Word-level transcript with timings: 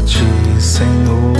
a 0.00 0.02
ti, 0.02 0.62
Senhor. 0.62 1.34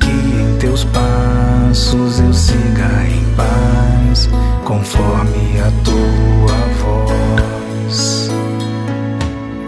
Que 0.00 0.10
em 0.10 0.58
teus 0.58 0.84
passos 0.84 2.20
eu 2.20 2.32
siga 2.32 3.06
em 3.08 3.24
paz, 3.34 4.28
conforme 4.64 5.60
a 5.60 5.70
tua 5.84 6.58
voz. 6.82 8.30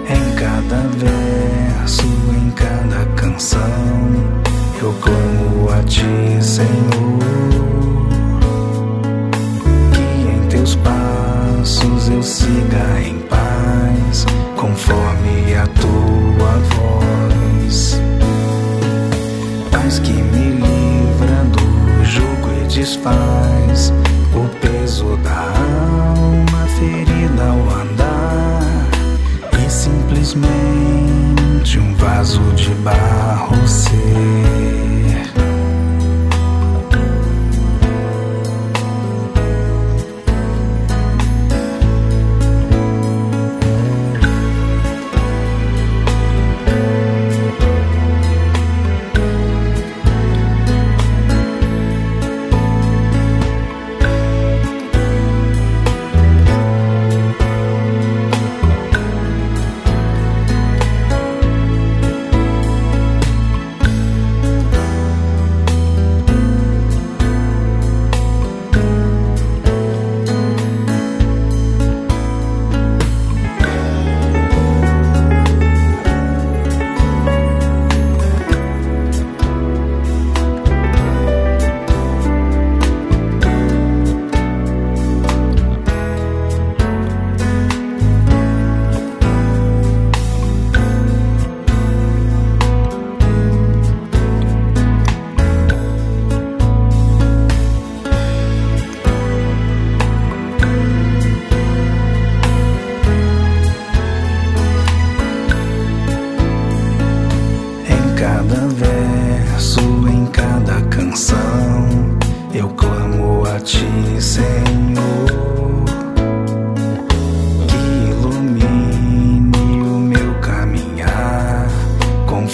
Em 0.09 0.35
cada 0.35 0.81
verso, 0.97 2.07
em 2.33 2.51
cada 2.51 3.05
canção, 3.17 3.61
eu 4.83 4.93
clamo 4.95 5.71
a 5.71 5.83
ti, 5.85 6.05
Senhor. 6.41 7.54
Barro 32.85 33.67
ser. 33.67 34.44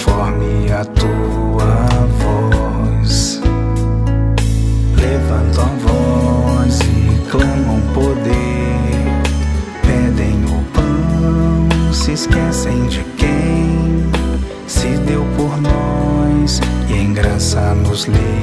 Conforme 0.00 0.72
a 0.72 0.84
tua 0.84 2.06
voz. 2.18 3.40
Levantam 4.96 5.76
voz 5.78 6.78
e 6.80 7.30
clamam 7.30 7.80
poder, 7.92 8.32
pedem 9.82 10.44
o 10.44 10.64
pão, 10.72 11.92
se 11.92 12.12
esquecem 12.12 12.86
de 12.86 13.04
quem 13.18 14.10
se 14.66 14.88
deu 15.06 15.24
por 15.36 15.60
nós 15.60 16.60
e 16.88 16.94
em 16.94 17.12
graça 17.12 17.74
nos 17.74 18.04
libertou. 18.04 18.40